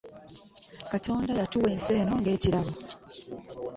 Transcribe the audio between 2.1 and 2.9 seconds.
ng'ekirabo.